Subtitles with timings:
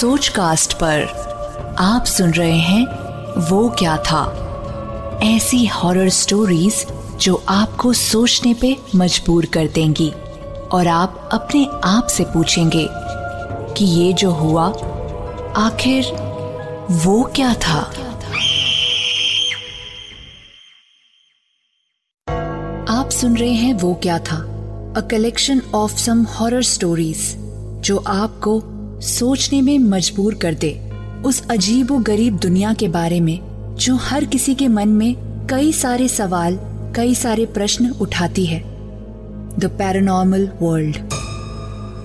[0.00, 1.02] सोच कास्ट पर
[1.78, 2.86] आप सुन रहे हैं
[3.50, 4.32] वो क्या था?
[5.22, 6.86] ऐसी हॉरर स्टोरीज
[7.20, 10.10] जो आपको सोचने पे मजबूर कर देंगी
[10.72, 12.88] और आप अपने आप से पूछेंगे
[13.74, 14.66] कि ये जो हुआ,
[15.56, 16.04] आखिर
[16.90, 17.78] वो क्या था?
[23.00, 24.36] आप सुन रहे हैं वो क्या था?
[24.96, 27.34] A collection of some horror stories
[27.80, 28.62] जो आपको
[29.06, 30.92] सोचने में मजबूर कर दे
[31.24, 33.40] उस अजीब व गरीब दुनिया के बारे में
[33.78, 35.16] जो हर किसी के मन में
[35.50, 36.58] कई सारे सवाल
[36.96, 38.60] कई सारे प्रश्न उठाती है।
[39.58, 40.96] द पैरानॉर्मल वर्ल्ड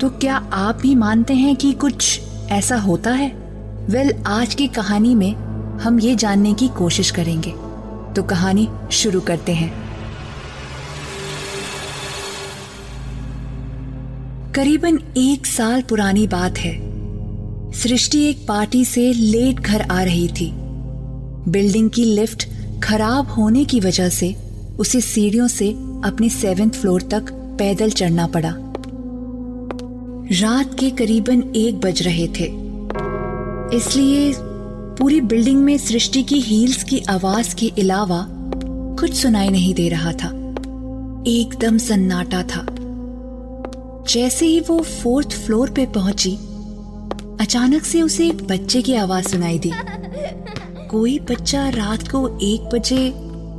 [0.00, 3.28] तो क्या आप भी मानते हैं कि कुछ ऐसा होता है?
[3.86, 5.34] वेल well, आज की कहानी में
[5.78, 7.50] हम ये जानने की कोशिश करेंगे।
[8.14, 9.90] तो कहानी शुरू करते हैं।
[14.52, 16.89] करीबन एक साल पुरानी बात है।
[17.74, 20.52] सृष्टि एक पार्टी से लेट घर आ रही थी।
[21.48, 22.48] बिल्डिंग की लिफ्ट
[22.82, 24.36] खराब होने की वजह से
[24.78, 25.70] उसे सीढ़ियों से
[26.04, 28.54] अपने सेवेंथ फ्लोर तक पैदल चढ़ना पड़ा।
[30.32, 32.46] रात के करीबन एक बज रहे थे।
[33.76, 34.34] इसलिए
[34.98, 38.26] पूरी बिल्डिंग में सृष्टि की हील्स की आवाज़ के अलावा
[39.00, 40.28] कुछ सुनाई नहीं दे रहा था।
[41.26, 42.66] एकदम सन्नाटा था।
[44.08, 46.38] जैसे ही वो फोर्थ फ्लोर पे पहुँची
[47.50, 49.72] अचानक से उसे एक बच्चे की आवाज़ सुनाई दी।
[50.90, 53.14] कोई बच्चा रात को एक बजे,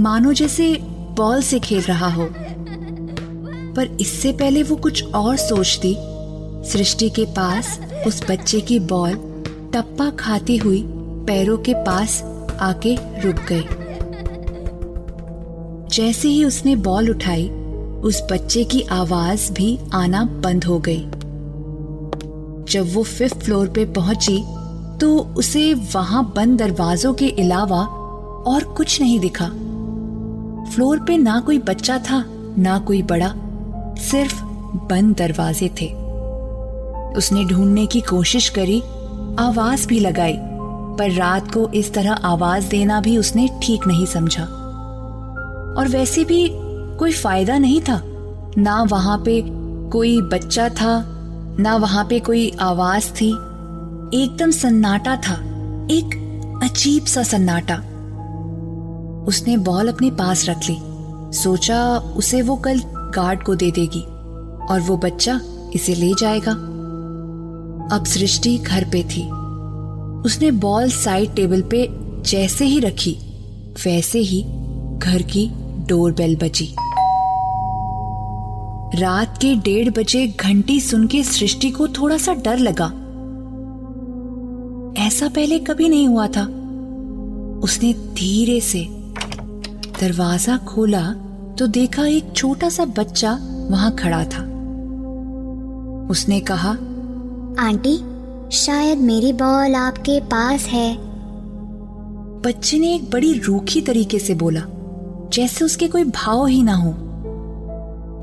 [0.00, 2.28] मानो जैसे बॉल से खेल रहा हो।
[3.76, 5.96] पर इससे पहले वो कुछ और सोचती।
[6.70, 9.12] सृष्टि के पास उस बच्चे की बॉल
[9.74, 10.84] टप्पा खाती हुई
[11.26, 12.22] पैरों के पास
[12.60, 13.64] आके रुक गई।
[15.96, 17.48] जैसे ही उसने बॉल उठाई,
[18.02, 21.06] उस बच्चे की आवाज़ भी आना बंद हो गई।
[22.72, 24.38] जब वो फिफ्थ फ्लोर पे पहुँची
[24.98, 27.80] तो उसे वहाँ बंद दरवाजों के अलावा
[28.46, 29.46] और कुछ नहीं दिखा।
[30.74, 32.24] फ्लोर पे ना कोई बच्चा था,
[32.58, 33.32] ना कोई बड़ा,
[34.00, 34.42] सिर्फ़
[34.90, 35.86] बंद दरवाजे थे।
[37.18, 38.80] उसने ढूँढने की कोशिश करी,
[39.38, 40.36] आवाज़ भी लगाई,
[40.98, 44.44] पर रात को इस तरह आवाज़ देना भी उसने ठीक नहीं समझा।
[45.78, 46.48] और वैसे भी
[46.98, 48.00] कोई फ़ायदा नहीं था,
[48.58, 49.42] ना वहाँ पे
[49.90, 51.11] कोई बच्चा था
[51.60, 53.30] ना वहाँ पे कोई आवाज़ थी।
[54.14, 55.34] एकदम सन्नाटा था।
[55.90, 56.18] एक
[56.64, 57.76] अजीब सा सन्नाटा।
[59.28, 60.76] उसने बॉल अपने पास रख ली।
[61.36, 64.02] सोचा उसे वो कल गार्ड को दे देगी
[64.66, 65.40] और वो बच्चा
[65.74, 66.52] इसे ले जाएगा।
[67.96, 69.30] अब सृष्टि घर पे थी।
[70.24, 71.88] उसने बॉल साइड टेबल पे
[72.22, 73.18] जैसे ही रखी,
[73.86, 74.42] वैसे ही
[74.98, 75.50] घर की
[75.88, 76.74] डोरबेल बजी।
[78.94, 82.86] रात के डेढ़ बजे घंटी सुन के सृष्टि को थोड़ा सा डर लगा।
[84.98, 86.42] ऐसा पहले कभी नहीं हुआ था।
[87.64, 88.86] उसने धीरे से
[90.00, 91.02] दरवाज़ा खोला
[91.58, 93.32] तो देखा एक छोटा सा बच्चा
[93.70, 94.42] वहाँ खड़ा था।
[96.10, 96.70] उसने कहा
[97.58, 97.96] आंटी
[98.56, 100.96] शायद मेरी बॉल आपके पास है।
[102.42, 104.62] बच्चे ने एक बड़ी रूखी तरीके से बोला
[105.32, 106.94] जैसे उसके कोई भाव ही ना हो।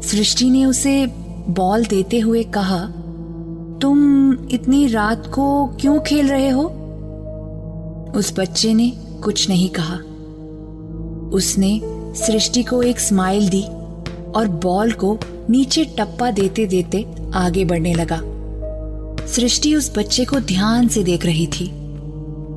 [0.04, 1.06] सृष्टि ने उसे
[1.48, 2.80] बॉल देते हुए कहा,
[3.82, 6.64] तुम इतनी रात को क्यों खेल रहे हो?
[8.16, 8.90] उस बच्चे ने
[9.24, 9.96] कुछ नहीं कहा।
[11.38, 11.82] उसने
[12.16, 13.64] सृष्टि को एक स्माइल दी
[14.36, 18.22] और बॉल को नीचे टप्पा देते देते आगे बढ़ने लगा।
[19.26, 21.72] सृष्टि उस बच्चे को ध्यान से देख रही थी।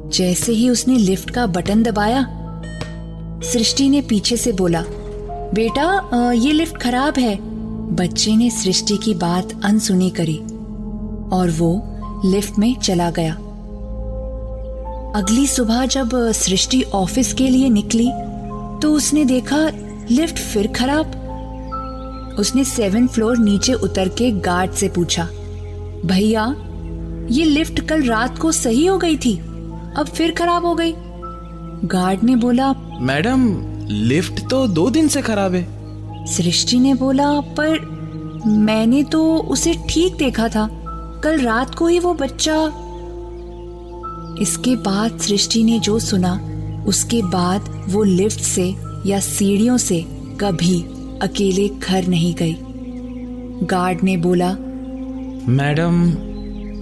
[0.08, 2.26] जैसे ही उसने लिफ्ट का बटन दबाया,
[3.44, 4.84] सृष्टि ने पीछे से बोला
[5.54, 7.36] बेटा ये लिफ्ट खराब है।
[7.96, 10.36] बच्चे ने सृष्टि की बात अनसुनी करी
[11.32, 11.70] और वो
[12.24, 13.32] लिफ्ट में चला गया।
[15.16, 18.08] अगली सुबह जब सृष्टि ऑफ़िस के लिए निकली
[18.82, 19.58] तो उसने देखा
[20.10, 21.18] लिफ्ट फिर खराब।
[22.38, 25.24] उसने सेवन फ्लोर नीचे उतर के गार्ड से पूछा,
[26.04, 26.44] भैया,
[27.30, 29.36] ये लिफ्ट कल रात को सही हो गई थी?
[29.96, 30.94] अब फिर खराब हो गई?
[31.86, 33.46] गार्ड ने बोला, मैडम
[33.88, 37.78] लिफ्ट तो दो दिन से खराब है। सृष्टि ने बोला पर
[38.46, 40.68] मैंने तो उसे ठीक देखा था।
[41.24, 42.54] कल रात को ही वो बच्चा।
[44.42, 46.32] इसके बाद सृष्टि ने जो सुना
[46.86, 48.74] उसके बाद वो लिफ्ट से
[49.06, 50.04] या सीढ़ियों से
[50.40, 50.82] कभी
[51.22, 52.56] अकेले घर नहीं गई।
[53.66, 54.52] गार्ड ने बोला
[55.48, 56.02] मैडम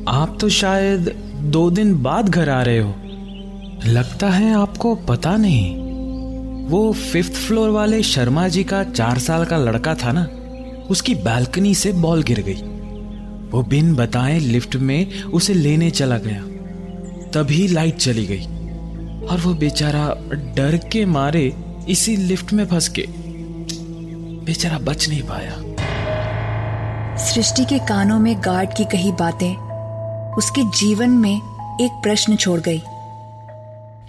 [0.08, 2.94] आप तो शायद दो दिन बाद घर आ रहे हो।
[3.87, 5.89] लगता है आपको पता नहीं।
[6.70, 10.26] वो फिफ्थ फ्लोर वाले शर्मा जी का चार साल का लड़का था ना,
[10.90, 12.62] उसकी बालकनी से बॉल गिर गई।
[13.50, 16.43] वो बिन बताए लिफ्ट में उसे लेने चला गया।
[17.32, 18.44] तभी लाइट चली गई
[19.26, 20.06] और वो बेचारा
[20.56, 21.52] डर के मारे
[21.88, 23.05] इसी लिफ्ट में फंस के
[24.44, 25.56] बेचारा बच नहीं पाया।
[27.25, 29.55] सृष्टि के कानों में गार्ड की कही बातें,
[30.34, 32.81] उसके जीवन में एक प्रश्न छोड़ गई।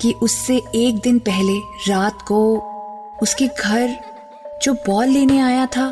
[0.01, 1.57] कि उससे एक दिन पहले
[1.89, 2.39] रात को
[3.21, 3.95] उसके घर
[4.63, 5.87] जो बॉल लेने आया था,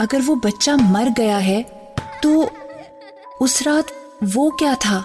[0.00, 1.62] अगर वो बच्चा मर गया है
[2.22, 2.48] तो
[3.40, 3.86] उस रात
[4.24, 5.04] वो क्या था?